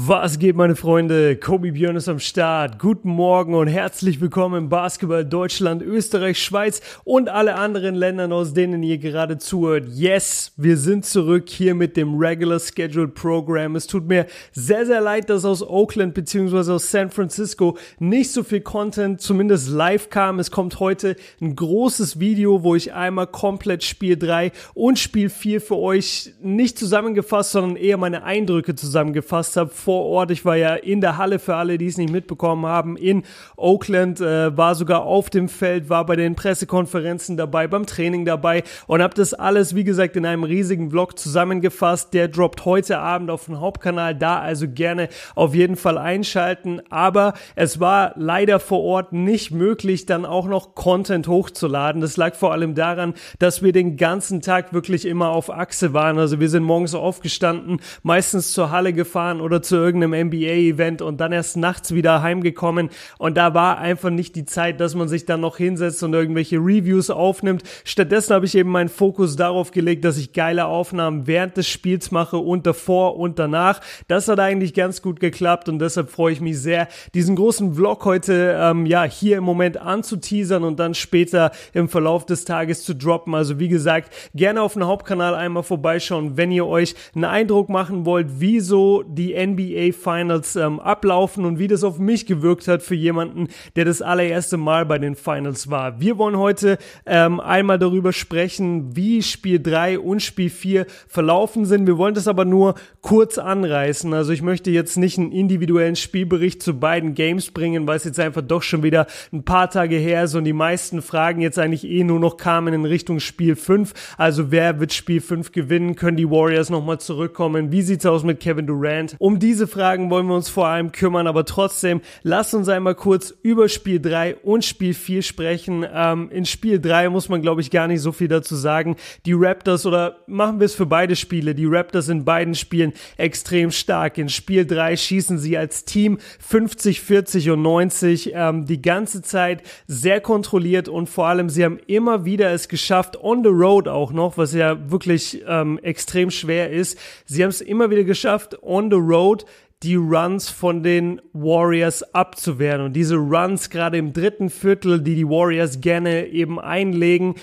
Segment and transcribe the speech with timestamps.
[0.00, 1.34] Was geht, meine Freunde?
[1.34, 2.78] Kobi Björn ist am Start.
[2.78, 8.54] Guten Morgen und herzlich willkommen im Basketball Deutschland, Österreich, Schweiz und alle anderen Ländern, aus
[8.54, 9.88] denen ihr gerade zuhört.
[9.88, 13.74] Yes, wir sind zurück hier mit dem Regular Scheduled Program.
[13.74, 16.70] Es tut mir sehr, sehr leid, dass aus Oakland bzw.
[16.70, 20.38] aus San Francisco nicht so viel Content, zumindest live kam.
[20.38, 25.60] Es kommt heute ein großes Video, wo ich einmal komplett Spiel 3 und Spiel 4
[25.60, 30.30] für euch nicht zusammengefasst, sondern eher meine Eindrücke zusammengefasst habe vor Ort.
[30.30, 33.22] Ich war ja in der Halle für alle, die es nicht mitbekommen haben, in
[33.56, 38.64] Oakland, äh, war sogar auf dem Feld, war bei den Pressekonferenzen dabei, beim Training dabei
[38.86, 42.12] und habe das alles, wie gesagt, in einem riesigen Vlog zusammengefasst.
[42.12, 46.82] Der droppt heute Abend auf dem Hauptkanal, da also gerne auf jeden Fall einschalten.
[46.90, 52.02] Aber es war leider vor Ort nicht möglich, dann auch noch Content hochzuladen.
[52.02, 56.18] Das lag vor allem daran, dass wir den ganzen Tag wirklich immer auf Achse waren.
[56.18, 61.32] Also wir sind morgens aufgestanden, meistens zur Halle gefahren oder zu irgendeinem NBA-Event und dann
[61.32, 62.90] erst nachts wieder heimgekommen.
[63.18, 66.56] Und da war einfach nicht die Zeit, dass man sich dann noch hinsetzt und irgendwelche
[66.56, 67.62] Reviews aufnimmt.
[67.84, 72.10] Stattdessen habe ich eben meinen Fokus darauf gelegt, dass ich geile Aufnahmen während des Spiels
[72.10, 73.80] mache und davor und danach.
[74.08, 78.04] Das hat eigentlich ganz gut geklappt und deshalb freue ich mich sehr, diesen großen Vlog
[78.04, 82.94] heute ähm, ja hier im Moment anzuteasern und dann später im Verlauf des Tages zu
[82.94, 83.34] droppen.
[83.34, 88.04] Also wie gesagt, gerne auf dem Hauptkanal einmal vorbeischauen, wenn ihr euch einen Eindruck machen
[88.04, 92.82] wollt, wieso die NBA NBA Finals ähm, ablaufen und wie das auf mich gewirkt hat
[92.82, 96.00] für jemanden, der das allererste Mal bei den Finals war.
[96.00, 101.86] Wir wollen heute ähm, einmal darüber sprechen, wie Spiel 3 und Spiel 4 verlaufen sind.
[101.86, 104.12] Wir wollen das aber nur kurz anreißen.
[104.14, 108.20] Also ich möchte jetzt nicht einen individuellen Spielbericht zu beiden Games bringen, weil es jetzt
[108.20, 111.84] einfach doch schon wieder ein paar Tage her ist und die meisten Fragen jetzt eigentlich
[111.84, 113.92] eh nur noch kamen in Richtung Spiel 5.
[114.16, 115.96] Also wer wird Spiel 5 gewinnen?
[115.96, 117.72] Können die Warriors nochmal zurückkommen?
[117.72, 119.16] Wie sieht's aus mit Kevin Durant?
[119.18, 122.94] Um die diese Fragen wollen wir uns vor allem kümmern, aber trotzdem, lasst uns einmal
[122.94, 125.86] kurz über Spiel 3 und Spiel 4 sprechen.
[125.90, 128.96] Ähm, in Spiel 3 muss man, glaube ich, gar nicht so viel dazu sagen.
[129.24, 133.70] Die Raptors, oder machen wir es für beide Spiele, die Raptors in beiden Spielen extrem
[133.70, 134.18] stark.
[134.18, 139.62] In Spiel 3 schießen sie als Team 50, 40 und 90 ähm, die ganze Zeit
[139.86, 144.12] sehr kontrolliert und vor allem, sie haben immer wieder es geschafft, on the road auch
[144.12, 146.98] noch, was ja wirklich ähm, extrem schwer ist.
[147.24, 149.37] Sie haben es immer wieder geschafft, on the road Road
[149.82, 152.82] die Runs von den Warriors abzuwehren.
[152.82, 157.36] Und diese Runs gerade im dritten Viertel, die die Warriors gerne eben einlegen,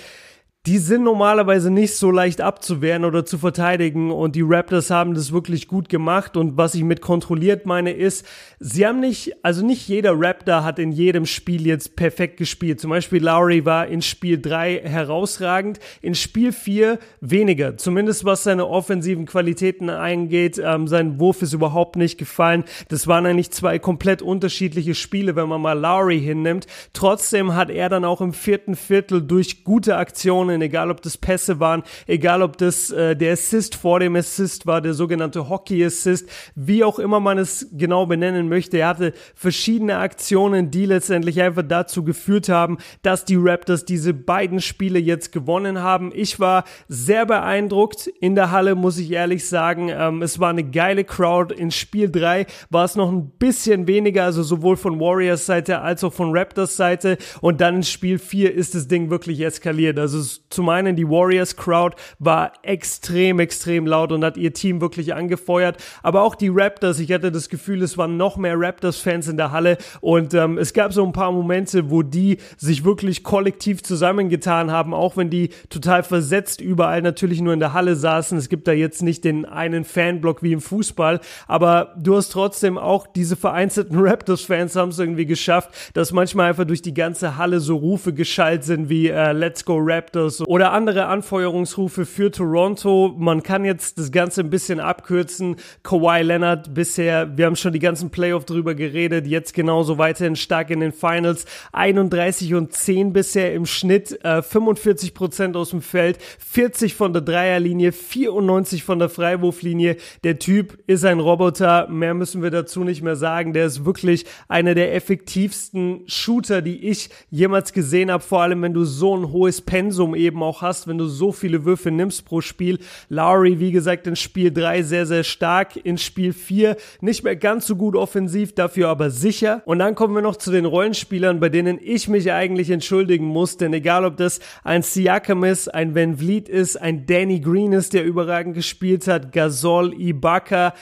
[0.66, 5.30] die sind normalerweise nicht so leicht abzuwehren oder zu verteidigen und die Raptors haben das
[5.30, 8.26] wirklich gut gemacht und was ich mit kontrolliert meine ist,
[8.58, 12.80] sie haben nicht, also nicht jeder Raptor hat in jedem Spiel jetzt perfekt gespielt.
[12.80, 18.66] Zum Beispiel Lowry war in Spiel 3 herausragend, in Spiel 4 weniger, zumindest was seine
[18.66, 20.60] offensiven Qualitäten eingeht.
[20.62, 22.64] Ähm, sein Wurf ist überhaupt nicht gefallen.
[22.88, 26.66] Das waren eigentlich zwei komplett unterschiedliche Spiele, wenn man mal Lowry hinnimmt.
[26.92, 31.16] Trotzdem hat er dann auch im vierten Viertel durch gute Aktionen Aktionen, egal ob das
[31.16, 35.84] Pässe waren, egal ob das äh, der Assist vor dem Assist war, der sogenannte Hockey
[35.84, 38.78] Assist, wie auch immer man es genau benennen möchte.
[38.78, 44.60] Er hatte verschiedene Aktionen, die letztendlich einfach dazu geführt haben, dass die Raptors diese beiden
[44.60, 46.12] Spiele jetzt gewonnen haben.
[46.14, 49.90] Ich war sehr beeindruckt in der Halle, muss ich ehrlich sagen.
[49.90, 51.54] Ähm, es war eine geile Crowd.
[51.54, 56.02] In Spiel 3 war es noch ein bisschen weniger, also sowohl von Warriors Seite als
[56.04, 57.18] auch von Raptors Seite.
[57.40, 59.98] Und dann in Spiel 4 ist das Ding wirklich eskaliert.
[59.98, 60.18] Also
[60.56, 65.76] zum einen die Warriors Crowd war extrem, extrem laut und hat ihr Team wirklich angefeuert.
[66.02, 69.52] Aber auch die Raptors, ich hatte das Gefühl, es waren noch mehr Raptors-Fans in der
[69.52, 74.70] Halle und ähm, es gab so ein paar Momente, wo die sich wirklich kollektiv zusammengetan
[74.70, 78.38] haben, auch wenn die total versetzt überall natürlich nur in der Halle saßen.
[78.38, 82.78] Es gibt da jetzt nicht den einen Fanblock wie im Fußball, aber du hast trotzdem
[82.78, 87.60] auch diese vereinzelten Raptors-Fans haben es irgendwie geschafft, dass manchmal einfach durch die ganze Halle
[87.60, 93.14] so Rufe geschallt sind wie äh, Let's Go Raptors oder andere Anfeuerungsrufe für Toronto.
[93.18, 95.56] Man kann jetzt das Ganze ein bisschen abkürzen.
[95.82, 100.70] Kawhi Leonard bisher, wir haben schon die ganzen Playoff drüber geredet, jetzt genauso weiterhin stark
[100.70, 101.46] in den Finals.
[101.72, 107.22] 31 und 10 bisher im Schnitt, äh, 45 Prozent aus dem Feld, 40 von der
[107.22, 109.96] Dreierlinie, 94 von der Freiwurflinie.
[110.22, 113.52] Der Typ ist ein Roboter, mehr müssen wir dazu nicht mehr sagen.
[113.52, 118.74] Der ist wirklich einer der effektivsten Shooter, die ich jemals gesehen habe, vor allem wenn
[118.74, 122.26] du so ein hohes Pensum eben eben auch hast, wenn du so viele Würfe nimmst
[122.26, 122.78] pro Spiel.
[123.08, 125.76] Lowry, wie gesagt, in Spiel 3 sehr, sehr stark.
[125.76, 129.62] In Spiel 4 nicht mehr ganz so gut offensiv, dafür aber sicher.
[129.64, 133.56] Und dann kommen wir noch zu den Rollenspielern, bei denen ich mich eigentlich entschuldigen muss,
[133.56, 137.92] denn egal ob das ein Siakam ist, ein Van Vliet ist, ein Danny Green ist,
[137.92, 140.74] der überragend gespielt hat, Gasol, Ibaka,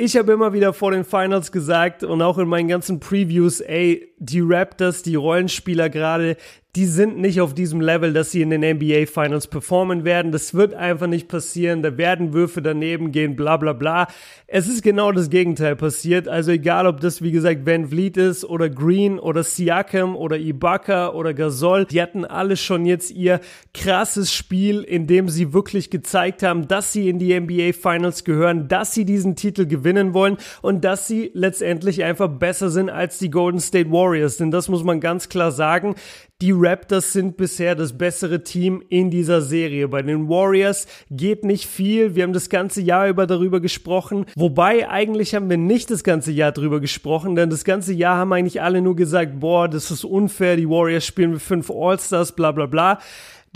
[0.00, 4.07] Ich habe immer wieder vor den Finals gesagt und auch in meinen ganzen Previews, ey,
[4.18, 6.36] die Raptors, die Rollenspieler gerade,
[6.76, 10.32] die sind nicht auf diesem Level, dass sie in den NBA Finals performen werden.
[10.32, 11.82] Das wird einfach nicht passieren.
[11.82, 14.06] Da werden Würfe daneben gehen, bla bla bla.
[14.46, 16.28] Es ist genau das Gegenteil passiert.
[16.28, 21.08] Also egal, ob das wie gesagt Van Vliet ist oder Green oder Siakam oder Ibaka
[21.08, 23.40] oder Gasol, die hatten alle schon jetzt ihr
[23.72, 28.68] krasses Spiel, in dem sie wirklich gezeigt haben, dass sie in die NBA Finals gehören,
[28.68, 33.30] dass sie diesen Titel gewinnen wollen und dass sie letztendlich einfach besser sind als die
[33.30, 34.07] Golden State Warriors.
[34.40, 35.94] Denn das muss man ganz klar sagen.
[36.40, 39.88] Die Raptors sind bisher das bessere Team in dieser Serie.
[39.88, 42.14] Bei den Warriors geht nicht viel.
[42.14, 44.24] Wir haben das ganze Jahr über darüber gesprochen.
[44.36, 48.32] Wobei eigentlich haben wir nicht das ganze Jahr darüber gesprochen, denn das ganze Jahr haben
[48.32, 50.56] eigentlich alle nur gesagt, boah, das ist unfair.
[50.56, 53.00] Die Warriors spielen mit fünf All-Stars, bla bla bla.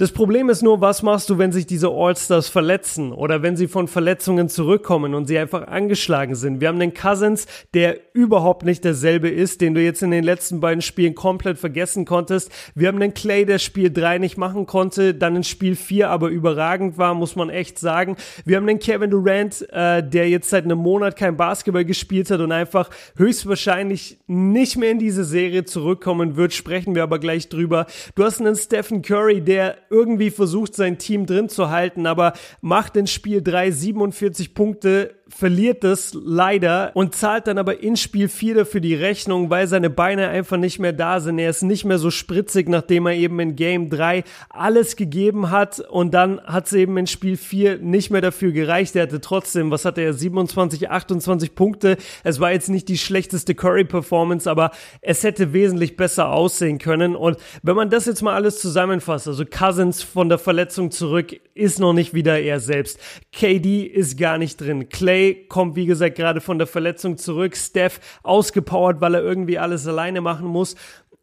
[0.03, 3.69] Das Problem ist nur, was machst du, wenn sich diese All-Stars verletzen oder wenn sie
[3.69, 6.61] von Verletzungen zurückkommen und sie einfach angeschlagen sind?
[6.61, 10.59] Wir haben den Cousins, der überhaupt nicht derselbe ist, den du jetzt in den letzten
[10.59, 12.51] beiden Spielen komplett vergessen konntest.
[12.75, 16.31] Wir haben den Clay, der Spiel 3 nicht machen konnte, dann in Spiel 4 aber
[16.31, 18.17] überragend war, muss man echt sagen.
[18.45, 22.41] Wir haben den Kevin Durant, äh, der jetzt seit einem Monat kein Basketball gespielt hat
[22.41, 27.87] und einfach höchstwahrscheinlich nicht mehr in diese Serie zurückkommen wird, sprechen wir aber gleich drüber.
[28.17, 32.97] Du hast einen Stephen Curry, der irgendwie versucht, sein Team drin zu halten, aber macht
[32.97, 38.55] in Spiel 3 47 Punkte, verliert es leider und zahlt dann aber in Spiel 4
[38.55, 41.39] dafür die Rechnung, weil seine Beine einfach nicht mehr da sind.
[41.39, 45.81] Er ist nicht mehr so spritzig, nachdem er eben in Game 3 alles gegeben hat
[45.81, 48.95] und dann hat es eben in Spiel 4 nicht mehr dafür gereicht.
[48.95, 51.97] Er hatte trotzdem, was hatte er, 27, 28 Punkte.
[52.25, 54.71] Es war jetzt nicht die schlechteste Curry-Performance, aber
[55.01, 59.45] es hätte wesentlich besser aussehen können und wenn man das jetzt mal alles zusammenfasst, also
[59.45, 62.99] Cousins von der Verletzung zurück, ist noch nicht wieder er selbst.
[63.33, 64.89] KD ist gar nicht drin.
[64.89, 67.57] Clay Clay kommt, wie gesagt, gerade von der Verletzung zurück.
[67.57, 70.77] Steph ausgepowert, weil er irgendwie alles alleine machen muss.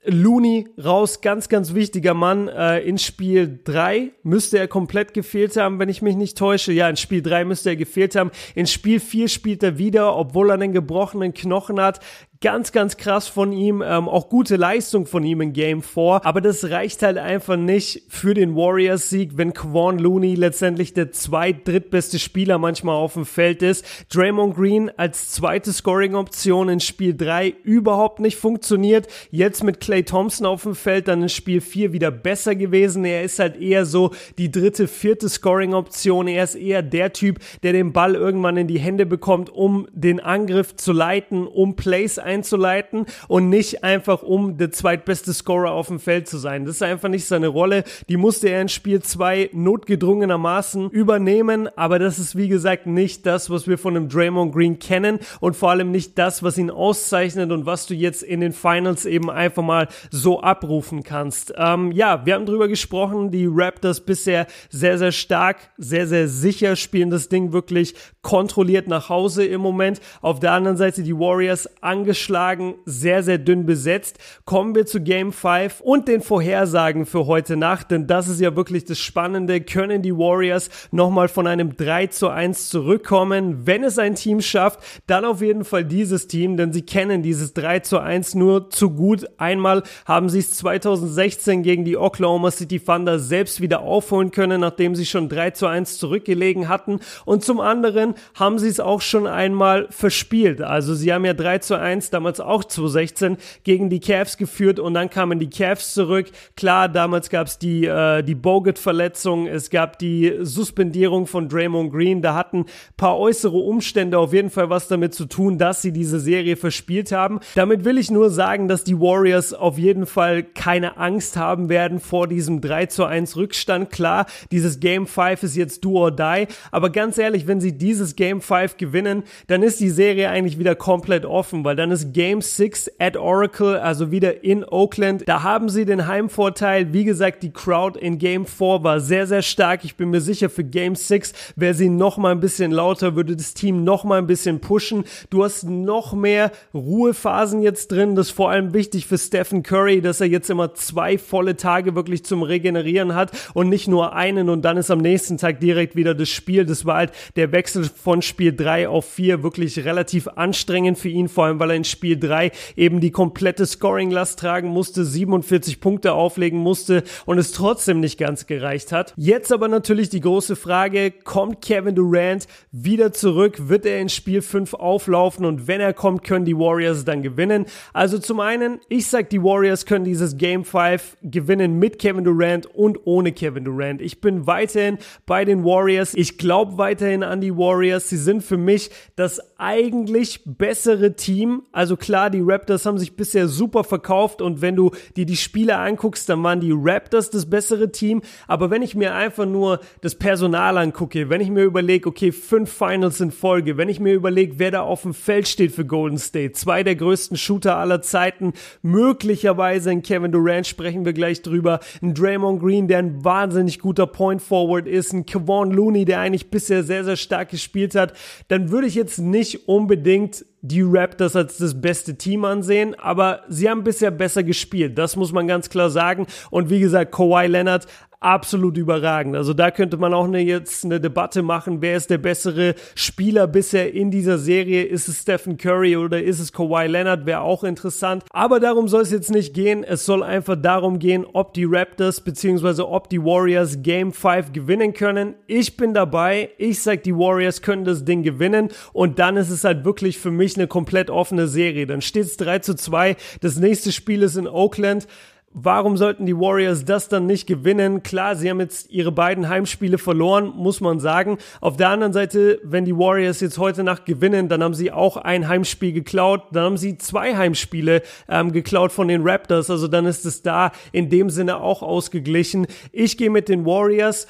[0.06, 2.48] Looney raus, ganz, ganz wichtiger Mann.
[2.48, 6.72] Äh, in Spiel 3 müsste er komplett gefehlt haben, wenn ich mich nicht täusche.
[6.72, 8.32] Ja, in Spiel 3 müsste er gefehlt haben.
[8.56, 12.00] In Spiel 4 spielt er wieder, obwohl er einen gebrochenen Knochen hat.
[12.42, 13.84] Ganz, ganz krass von ihm.
[13.86, 16.22] Ähm, auch gute Leistung von ihm in Game 4.
[16.24, 21.68] Aber das reicht halt einfach nicht für den Warriors-Sieg, wenn Quan Looney letztendlich der zweit-,
[21.68, 23.86] drittbeste Spieler manchmal auf dem Feld ist.
[24.08, 29.08] Draymond Green als zweite Scoring-Option in Spiel 3 überhaupt nicht funktioniert.
[29.32, 33.04] Jetzt mit Clay Thompson auf dem Feld dann in Spiel 4 wieder besser gewesen.
[33.04, 36.30] Er ist halt eher so die dritte, vierte Scoring-Option.
[36.30, 40.22] Er ist eher der Typ, der den Ball irgendwann in die Hände bekommt, um den
[40.22, 46.00] Angriff zu leiten, um Plays einzuleiten und nicht einfach um der zweitbeste Scorer auf dem
[46.00, 46.66] Feld zu sein.
[46.66, 47.84] Das ist einfach nicht seine Rolle.
[48.08, 53.50] Die musste er in Spiel 2 notgedrungenermaßen übernehmen, aber das ist wie gesagt nicht das,
[53.50, 57.52] was wir von dem Draymond Green kennen und vor allem nicht das, was ihn auszeichnet
[57.52, 61.54] und was du jetzt in den Finals eben einfach mal so abrufen kannst.
[61.58, 66.76] Ähm, ja, wir haben drüber gesprochen, die Raptors bisher sehr, sehr stark, sehr, sehr sicher
[66.76, 70.00] spielen das Ding wirklich kontrolliert nach Hause im Moment.
[70.22, 74.18] Auf der anderen Seite die Warriors angeschaut angeschlagen, sehr, sehr dünn besetzt.
[74.44, 78.56] Kommen wir zu Game 5 und den Vorhersagen für heute Nacht, denn das ist ja
[78.56, 79.62] wirklich das Spannende.
[79.62, 83.66] Können die Warriors nochmal von einem 3 zu 1 zurückkommen?
[83.66, 87.54] Wenn es ein Team schafft, dann auf jeden Fall dieses Team, denn sie kennen dieses
[87.54, 89.26] 3 zu 1 nur zu gut.
[89.38, 94.96] Einmal haben sie es 2016 gegen die Oklahoma City Thunder selbst wieder aufholen können, nachdem
[94.96, 97.00] sie schon 3 zu 1 zurückgelegen hatten.
[97.24, 100.62] Und zum anderen haben sie es auch schon einmal verspielt.
[100.62, 104.94] Also sie haben ja 3 zu 1 damals auch 2016 gegen die Cavs geführt und
[104.94, 106.28] dann kamen die Cavs zurück.
[106.56, 112.22] Klar, damals gab es die, äh, die Bogut-Verletzung, es gab die Suspendierung von Draymond Green,
[112.22, 112.66] da hatten
[112.98, 117.12] paar äußere Umstände auf jeden Fall was damit zu tun, dass sie diese Serie verspielt
[117.12, 117.40] haben.
[117.56, 122.00] Damit will ich nur sagen, dass die Warriors auf jeden Fall keine Angst haben werden
[122.00, 123.90] vor diesem 3 zu 1 Rückstand.
[123.90, 128.16] Klar, dieses Game 5 ist jetzt do or die, aber ganz ehrlich, wenn sie dieses
[128.16, 132.14] Game 5 gewinnen, dann ist die Serie eigentlich wieder komplett offen, weil dann ist ist
[132.14, 135.24] Game 6 at Oracle, also wieder in Oakland.
[135.28, 136.94] Da haben sie den Heimvorteil.
[136.94, 139.84] Wie gesagt, die Crowd in Game 4 war sehr, sehr stark.
[139.84, 143.36] Ich bin mir sicher, für Game 6 wäre sie noch mal ein bisschen lauter, würde
[143.36, 145.04] das Team noch mal ein bisschen pushen.
[145.30, 148.16] Du hast noch mehr Ruhephasen jetzt drin.
[148.16, 151.96] Das ist vor allem wichtig für Stephen Curry, dass er jetzt immer zwei volle Tage
[151.96, 155.96] wirklich zum Regenerieren hat und nicht nur einen und dann ist am nächsten Tag direkt
[155.96, 156.66] wieder das Spiel.
[156.66, 161.28] Das war halt der Wechsel von Spiel 3 auf 4 wirklich relativ anstrengend für ihn,
[161.28, 166.14] vor allem weil er in Spiel 3 eben die komplette Scoring-Last tragen musste, 47 Punkte
[166.14, 169.14] auflegen musste und es trotzdem nicht ganz gereicht hat.
[169.18, 173.70] Jetzt aber natürlich die große Frage, kommt Kevin Durant wieder zurück?
[173.70, 175.46] Wird er in Spiel 5 auflaufen?
[175.46, 177.66] Und wenn er kommt, können die Warriors dann gewinnen?
[177.94, 182.66] Also zum einen, ich sag, die Warriors können dieses Game 5 gewinnen mit Kevin Durant
[182.68, 184.02] und ohne Kevin Durant.
[184.02, 186.14] Ich bin weiterhin bei den Warriors.
[186.14, 188.10] Ich glaube weiterhin an die Warriors.
[188.10, 191.64] Sie sind für mich das eigentlich bessere Team.
[191.72, 195.78] Also klar, die Raptors haben sich bisher super verkauft und wenn du dir die Spiele
[195.78, 198.24] anguckst, dann waren die Raptors das bessere Team.
[198.48, 202.72] Aber wenn ich mir einfach nur das Personal angucke, wenn ich mir überlege, okay, fünf
[202.72, 206.18] Finals in Folge, wenn ich mir überlege, wer da auf dem Feld steht für Golden
[206.18, 211.82] State, zwei der größten Shooter aller Zeiten, möglicherweise ein Kevin Durant, sprechen wir gleich drüber,
[212.02, 216.50] ein Draymond Green, der ein wahnsinnig guter Point Forward ist, ein Kevon Looney, der eigentlich
[216.50, 218.14] bisher sehr, sehr stark gespielt hat,
[218.48, 223.70] dann würde ich jetzt nicht unbedingt die Raptors als das beste Team ansehen, aber sie
[223.70, 224.98] haben bisher besser gespielt.
[224.98, 226.28] Das muss man ganz klar sagen.
[226.52, 227.88] Und wie gesagt, Kawhi Leonard
[228.20, 229.36] absolut überragend.
[229.36, 233.48] Also da könnte man auch eine, jetzt eine Debatte machen, wer ist der bessere Spieler
[233.48, 234.84] bisher in dieser Serie?
[234.84, 237.26] Ist es Stephen Curry oder ist es Kawhi Leonard?
[237.26, 238.24] Wäre auch interessant.
[238.32, 239.84] Aber darum soll es jetzt nicht gehen.
[239.84, 242.82] Es soll einfach darum gehen, ob die Raptors bzw.
[242.82, 245.36] ob die Warriors Game 5 gewinnen können.
[245.48, 246.50] Ich bin dabei.
[246.58, 250.32] Ich sag, die Warriors können das Ding gewinnen und dann ist es halt wirklich für
[250.32, 251.88] mich eine komplett offene Serie.
[251.88, 253.16] Dann steht es 3 zu 2.
[253.42, 255.08] Das nächste Spiel ist in Oakland.
[255.52, 258.04] Warum sollten die Warriors das dann nicht gewinnen?
[258.04, 261.40] Klar, sie haben jetzt ihre beiden Heimspiele verloren, muss man sagen.
[261.60, 265.18] Auf der anderen Seite, wenn die Warriors jetzt heute Nacht gewinnen, dann haben sie auch
[265.18, 269.72] ein Heimspiel geklaut, dann haben sie zwei Heimspiele ähm, geklaut von den Raptors.
[269.72, 272.68] Also dann ist es da in dem Sinne auch ausgeglichen.
[272.92, 274.28] Ich gehe mit den Warriors.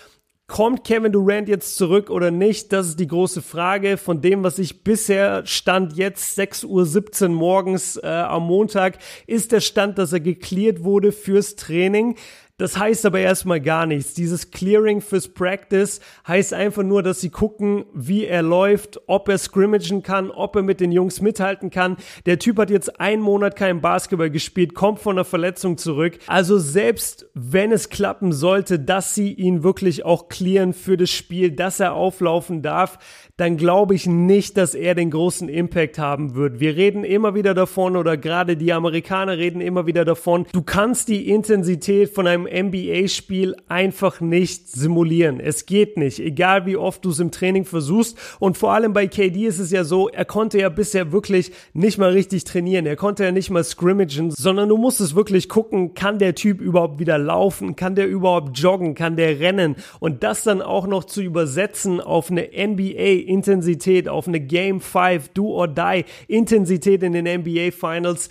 [0.50, 2.74] Kommt Kevin Durant jetzt zurück oder nicht?
[2.74, 3.98] Das ist die große Frage.
[3.98, 9.62] Von dem, was ich bisher stand, jetzt 6.17 Uhr morgens äh, am Montag, ist der
[9.62, 12.16] Stand, dass er geklärt wurde fürs Training.
[12.60, 14.14] Das heißt aber erstmal gar nichts.
[14.14, 19.38] Dieses Clearing fürs Practice heißt einfach nur, dass sie gucken, wie er läuft, ob er
[19.38, 21.96] scrimmagen kann, ob er mit den Jungs mithalten kann.
[22.26, 26.20] Der Typ hat jetzt einen Monat kein Basketball gespielt, kommt von einer Verletzung zurück.
[26.28, 31.52] Also selbst wenn es klappen sollte, dass sie ihn wirklich auch clearen für das Spiel,
[31.52, 33.00] dass er auflaufen darf,
[33.38, 36.60] dann glaube ich nicht, dass er den großen Impact haben wird.
[36.60, 41.08] Wir reden immer wieder davon oder gerade die Amerikaner reden immer wieder davon, du kannst
[41.08, 45.40] die Intensität von einem NBA-Spiel einfach nicht simulieren.
[45.40, 48.18] Es geht nicht, egal wie oft du es im Training versuchst.
[48.40, 51.98] Und vor allem bei KD ist es ja so, er konnte ja bisher wirklich nicht
[51.98, 52.86] mal richtig trainieren.
[52.86, 56.62] Er konnte ja nicht mal scrimmagen, sondern du musst es wirklich gucken, kann der Typ
[56.62, 57.76] überhaupt wieder laufen?
[57.76, 58.96] Kann der überhaupt joggen?
[58.96, 59.76] Kann der rennen?
[60.00, 65.30] Und das dann auch noch zu übersetzen auf eine NBA Intensität, auf eine Game 5
[65.30, 68.30] Do or Die Intensität in den NBA Finals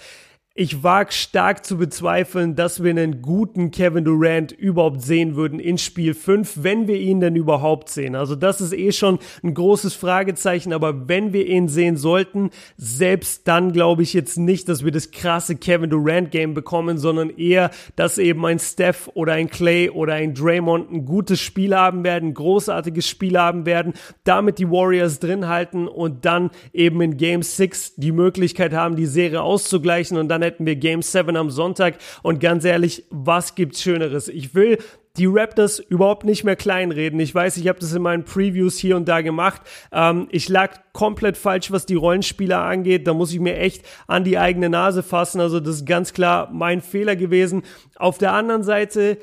[0.59, 5.79] ich wage stark zu bezweifeln, dass wir einen guten Kevin Durant überhaupt sehen würden in
[5.79, 8.17] Spiel 5, wenn wir ihn denn überhaupt sehen.
[8.17, 13.47] Also das ist eh schon ein großes Fragezeichen, aber wenn wir ihn sehen sollten, selbst
[13.47, 17.71] dann glaube ich jetzt nicht, dass wir das krasse Kevin Durant Game bekommen, sondern eher,
[17.95, 22.35] dass eben ein Steph oder ein Clay oder ein Draymond ein gutes Spiel haben werden,
[22.35, 23.93] großartiges Spiel haben werden,
[24.25, 29.07] damit die Warriors drin halten und dann eben in Game 6 die Möglichkeit haben, die
[29.07, 31.99] Serie auszugleichen und dann hätten wir Game 7 am Sonntag.
[32.23, 34.29] Und ganz ehrlich, was gibt's Schöneres?
[34.29, 34.79] Ich will
[35.19, 37.19] die Raptors überhaupt nicht mehr kleinreden.
[37.21, 39.63] Ich weiß, ich habe das in meinen Previews hier und da gemacht.
[39.93, 43.07] Ähm, ich lag komplett falsch, was die Rollenspieler angeht.
[43.07, 45.41] Da muss ich mir echt an die eigene Nase fassen.
[45.41, 47.63] Also das ist ganz klar mein Fehler gewesen.
[47.97, 49.19] Auf der anderen Seite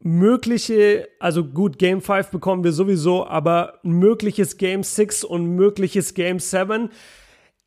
[0.00, 6.38] mögliche, also gut, Game 5 bekommen wir sowieso, aber mögliches Game 6 und mögliches Game
[6.38, 6.90] 7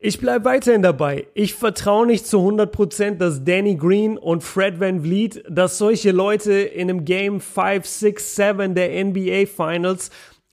[0.00, 1.26] ich bleibe weiterhin dabei.
[1.34, 6.52] Ich vertraue nicht zu 100%, dass Danny Green und Fred Van Vliet, dass solche Leute
[6.52, 10.10] in einem Game 5, 6, 7 der NBA Finals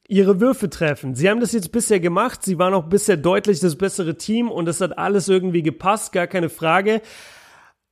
[0.08, 1.14] ihre Würfe treffen.
[1.14, 2.42] Sie haben das jetzt bisher gemacht.
[2.44, 6.28] Sie waren auch bisher deutlich das bessere Team und es hat alles irgendwie gepasst, gar
[6.28, 7.02] keine Frage.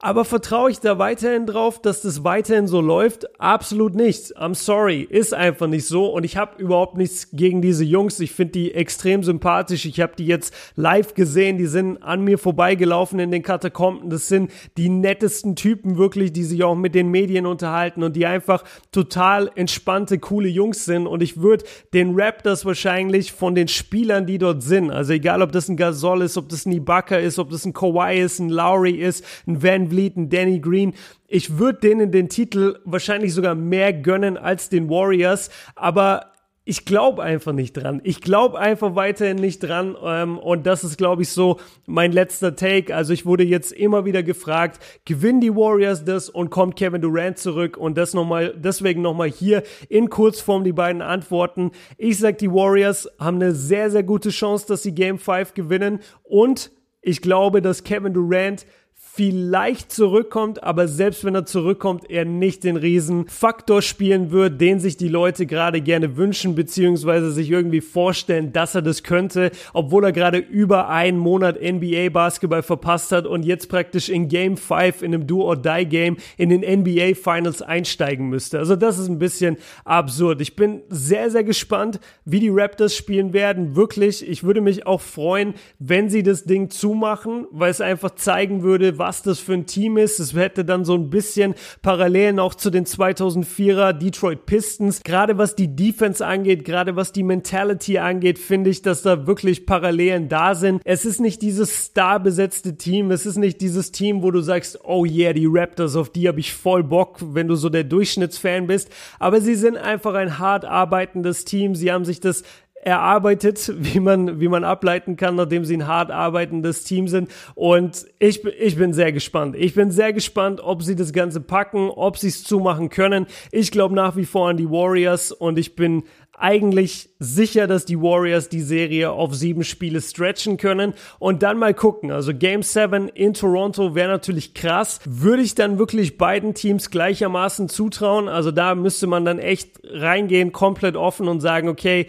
[0.03, 3.39] Aber vertraue ich da weiterhin drauf, dass das weiterhin so läuft?
[3.39, 4.37] Absolut nicht.
[4.37, 5.07] I'm sorry.
[5.09, 6.07] Ist einfach nicht so.
[6.07, 8.19] Und ich habe überhaupt nichts gegen diese Jungs.
[8.19, 9.85] Ich finde die extrem sympathisch.
[9.85, 11.57] Ich habe die jetzt live gesehen.
[11.57, 14.09] Die sind an mir vorbeigelaufen in den Katakomben.
[14.09, 18.25] Das sind die nettesten Typen wirklich, die sich auch mit den Medien unterhalten und die
[18.25, 21.07] einfach total entspannte, coole Jungs sind.
[21.07, 25.53] Und ich würde den Raptors wahrscheinlich von den Spielern, die dort sind, also egal ob
[25.53, 28.49] das ein Gasol ist, ob das ein Ibaka ist, ob das ein Kawhi ist, ein
[28.49, 30.93] Lowry ist, ein Van Vliet, ein Danny Green.
[31.27, 36.33] Ich würde denen den Titel wahrscheinlich sogar mehr gönnen als den Warriors, aber
[36.65, 37.99] ich glaube einfach nicht dran.
[38.03, 39.97] Ich glaube einfach weiterhin nicht dran.
[40.01, 42.95] Ähm, und das ist, glaube ich, so mein letzter Take.
[42.95, 47.37] Also ich wurde jetzt immer wieder gefragt, gewinnen die Warriors das und kommt Kevin Durant
[47.37, 47.75] zurück?
[47.75, 51.71] Und das nochmal, deswegen nochmal hier in Kurzform die beiden Antworten.
[51.97, 55.99] Ich sag, die Warriors haben eine sehr, sehr gute Chance, dass sie Game 5 gewinnen.
[56.23, 56.71] Und
[57.01, 58.65] ich glaube, dass Kevin Durant
[59.15, 64.79] vielleicht zurückkommt, aber selbst wenn er zurückkommt, er nicht den riesen Faktor spielen wird, den
[64.79, 70.05] sich die Leute gerade gerne wünschen, beziehungsweise sich irgendwie vorstellen, dass er das könnte, obwohl
[70.05, 75.03] er gerade über einen Monat NBA Basketball verpasst hat und jetzt praktisch in Game 5
[75.03, 78.57] in einem Do-or-Die-Game in den NBA Finals einsteigen müsste.
[78.57, 80.41] Also das ist ein bisschen absurd.
[80.41, 83.75] Ich bin sehr, sehr gespannt, wie die Raptors spielen werden.
[83.75, 88.63] Wirklich, ich würde mich auch freuen, wenn sie das Ding zumachen, weil es einfach zeigen
[88.63, 90.17] würde, was das für ein Team ist.
[90.19, 95.03] Es hätte dann so ein bisschen Parallelen auch zu den 2004er Detroit Pistons.
[95.03, 99.65] Gerade was die Defense angeht, gerade was die Mentality angeht, finde ich, dass da wirklich
[99.65, 100.81] Parallelen da sind.
[100.85, 103.11] Es ist nicht dieses starbesetzte Team.
[103.11, 106.39] Es ist nicht dieses Team, wo du sagst, oh yeah, die Raptors, auf die habe
[106.39, 108.89] ich voll Bock, wenn du so der Durchschnittsfan bist.
[109.19, 111.75] Aber sie sind einfach ein hart arbeitendes Team.
[111.75, 112.43] Sie haben sich das
[112.85, 117.29] erarbeitet, wie man, wie man ableiten kann, nachdem sie ein hart arbeitendes Team sind.
[117.55, 119.55] Und ich, ich bin sehr gespannt.
[119.57, 123.27] Ich bin sehr gespannt, ob sie das Ganze packen, ob sie es zumachen können.
[123.51, 126.03] Ich glaube nach wie vor an die Warriors und ich bin
[126.37, 131.73] eigentlich sicher, dass die Warriors die Serie auf sieben Spiele stretchen können und dann mal
[131.73, 132.11] gucken.
[132.11, 134.99] Also Game 7 in Toronto wäre natürlich krass.
[135.05, 138.27] Würde ich dann wirklich beiden Teams gleichermaßen zutrauen?
[138.27, 142.07] Also da müsste man dann echt reingehen, komplett offen und sagen, okay,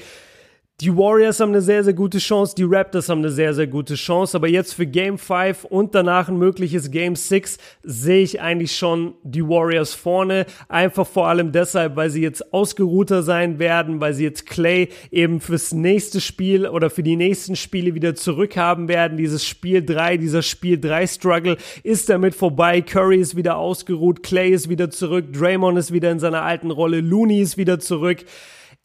[0.84, 3.94] die Warriors haben eine sehr, sehr gute Chance, die Raptors haben eine sehr, sehr gute
[3.94, 8.76] Chance, aber jetzt für Game 5 und danach ein mögliches Game 6 sehe ich eigentlich
[8.76, 10.44] schon die Warriors vorne.
[10.68, 15.40] Einfach vor allem deshalb, weil sie jetzt ausgeruhter sein werden, weil sie jetzt Clay eben
[15.40, 19.16] fürs nächste Spiel oder für die nächsten Spiele wieder zurückhaben werden.
[19.16, 22.82] Dieses Spiel 3, dieser Spiel 3 Struggle ist damit vorbei.
[22.82, 27.00] Curry ist wieder ausgeruht, Clay ist wieder zurück, Draymond ist wieder in seiner alten Rolle,
[27.00, 28.26] Looney ist wieder zurück.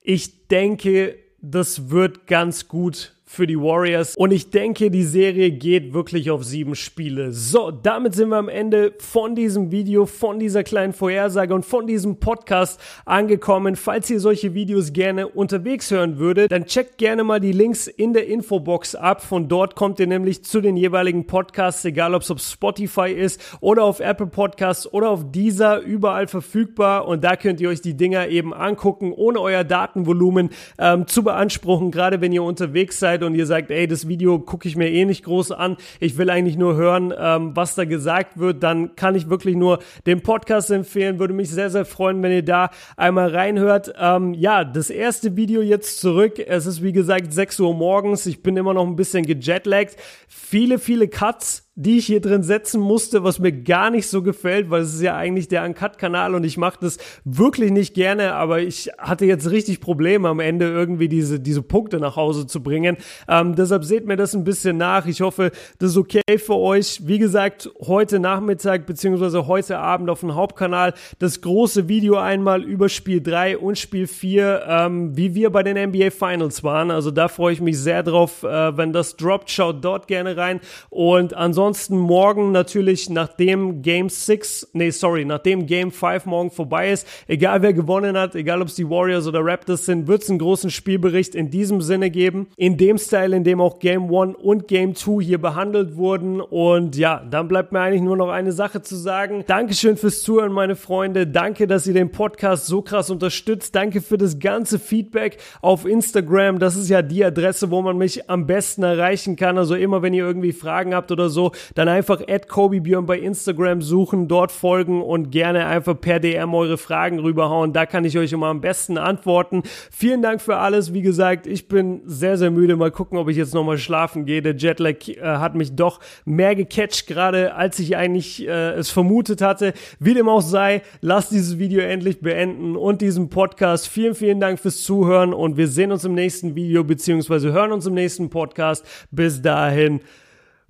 [0.01, 4.15] Ich denke, das wird ganz gut für die Warriors.
[4.15, 7.31] Und ich denke, die Serie geht wirklich auf sieben Spiele.
[7.31, 11.85] So, damit sind wir am Ende von diesem Video, von dieser kleinen Vorhersage und von
[11.85, 13.75] diesem Podcast angekommen.
[13.75, 18.13] Falls ihr solche Videos gerne unterwegs hören würdet, dann checkt gerne mal die Links in
[18.13, 19.21] der Infobox ab.
[19.21, 23.39] Von dort kommt ihr nämlich zu den jeweiligen Podcasts, egal ob es auf Spotify ist
[23.61, 27.07] oder auf Apple Podcasts oder auf dieser überall verfügbar.
[27.07, 31.91] Und da könnt ihr euch die Dinger eben angucken, ohne euer Datenvolumen ähm, zu beanspruchen,
[31.91, 34.89] gerade wenn ihr unterwegs seid seid und ihr sagt, ey, das Video gucke ich mir
[34.89, 38.95] eh nicht groß an, ich will eigentlich nur hören, ähm, was da gesagt wird, dann
[38.95, 41.19] kann ich wirklich nur den Podcast empfehlen.
[41.19, 43.93] Würde mich sehr, sehr freuen, wenn ihr da einmal reinhört.
[43.99, 46.39] Ähm, ja, das erste Video jetzt zurück.
[46.39, 48.25] Es ist wie gesagt 6 Uhr morgens.
[48.25, 49.95] Ich bin immer noch ein bisschen gejetlaggt.
[50.27, 54.69] Viele, viele Cuts die ich hier drin setzen musste, was mir gar nicht so gefällt,
[54.69, 58.59] weil es ist ja eigentlich der Uncut-Kanal und ich mache das wirklich nicht gerne, aber
[58.59, 62.97] ich hatte jetzt richtig Probleme am Ende irgendwie diese, diese Punkte nach Hause zu bringen.
[63.29, 65.05] Ähm, deshalb seht mir das ein bisschen nach.
[65.05, 67.07] Ich hoffe, das ist okay für euch.
[67.07, 72.89] Wie gesagt, heute Nachmittag beziehungsweise heute Abend auf dem Hauptkanal das große Video einmal über
[72.89, 76.91] Spiel 3 und Spiel 4, ähm, wie wir bei den NBA Finals waren.
[76.91, 79.49] Also da freue ich mich sehr drauf, äh, wenn das droppt.
[79.49, 85.67] Schaut dort gerne rein und ansonsten ansonsten morgen natürlich, nachdem Game 6, nee, sorry, nachdem
[85.67, 89.45] Game 5 morgen vorbei ist, egal wer gewonnen hat, egal ob es die Warriors oder
[89.45, 92.47] Raptors sind, wird es einen großen Spielbericht in diesem Sinne geben.
[92.57, 96.41] In dem Style, in dem auch Game 1 und Game 2 hier behandelt wurden.
[96.41, 99.43] Und ja, dann bleibt mir eigentlich nur noch eine Sache zu sagen.
[99.45, 101.27] Dankeschön fürs Zuhören, meine Freunde.
[101.27, 103.75] Danke, dass ihr den Podcast so krass unterstützt.
[103.75, 106.57] Danke für das ganze Feedback auf Instagram.
[106.57, 109.59] Das ist ja die Adresse, wo man mich am besten erreichen kann.
[109.59, 113.81] Also immer, wenn ihr irgendwie Fragen habt oder so, dann einfach at KobeBjörn bei Instagram
[113.81, 117.73] suchen, dort folgen und gerne einfach per DM eure Fragen rüberhauen.
[117.73, 119.63] Da kann ich euch immer am besten antworten.
[119.91, 120.93] Vielen Dank für alles.
[120.93, 122.75] Wie gesagt, ich bin sehr, sehr müde.
[122.75, 124.41] Mal gucken, ob ich jetzt nochmal schlafen gehe.
[124.41, 129.41] Der Jetlag äh, hat mich doch mehr gecatcht, gerade als ich eigentlich äh, es vermutet
[129.41, 129.73] hatte.
[129.99, 133.87] Wie dem auch sei, lasst dieses Video endlich beenden und diesen Podcast.
[133.87, 137.85] Vielen, vielen Dank fürs Zuhören und wir sehen uns im nächsten Video beziehungsweise hören uns
[137.85, 138.85] im nächsten Podcast.
[139.11, 140.01] Bis dahin.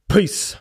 [0.08, 0.58] Peace.